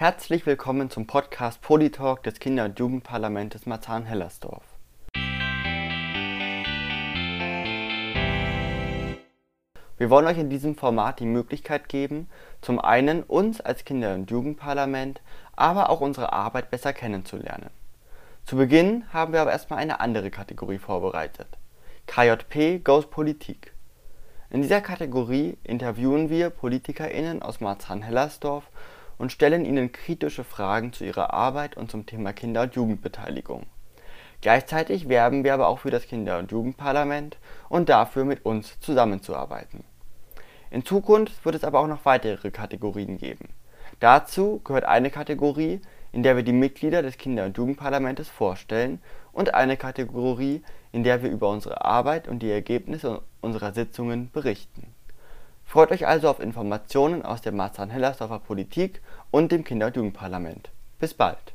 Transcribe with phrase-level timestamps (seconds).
[0.00, 4.64] Herzlich willkommen zum Podcast Politalk des Kinder- und Jugendparlamentes Marzahn-Hellersdorf.
[9.98, 12.30] Wir wollen euch in diesem Format die Möglichkeit geben,
[12.62, 15.20] zum einen uns als Kinder- und Jugendparlament,
[15.54, 17.68] aber auch unsere Arbeit besser kennenzulernen.
[18.46, 21.58] Zu Beginn haben wir aber erstmal eine andere Kategorie vorbereitet.
[22.06, 23.74] KJP Goes Politik.
[24.48, 28.64] In dieser Kategorie interviewen wir PolitikerInnen aus Marzahn-Hellersdorf
[29.20, 33.66] und stellen ihnen kritische Fragen zu ihrer Arbeit und zum Thema Kinder- und Jugendbeteiligung.
[34.40, 37.36] Gleichzeitig werben wir aber auch für das Kinder- und Jugendparlament
[37.68, 39.84] und dafür, mit uns zusammenzuarbeiten.
[40.70, 43.50] In Zukunft wird es aber auch noch weitere Kategorien geben.
[43.98, 49.52] Dazu gehört eine Kategorie, in der wir die Mitglieder des Kinder- und Jugendparlamentes vorstellen und
[49.52, 50.62] eine Kategorie,
[50.92, 54.94] in der wir über unsere Arbeit und die Ergebnisse unserer Sitzungen berichten.
[55.70, 60.68] Freut euch also auf Informationen aus der Marzahn-Hellersdorfer Politik und dem Kinder- und Jugendparlament.
[60.98, 61.54] Bis bald!